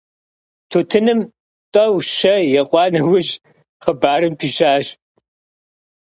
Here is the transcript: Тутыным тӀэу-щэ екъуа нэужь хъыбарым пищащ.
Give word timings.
Тутыным 0.69 1.19
тӀэу-щэ 1.73 2.35
екъуа 2.61 2.85
нэужь 2.93 3.31
хъыбарым 3.83 4.33
пищащ. 4.39 4.85